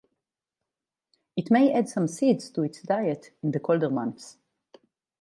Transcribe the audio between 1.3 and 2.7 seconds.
It may add some seeds to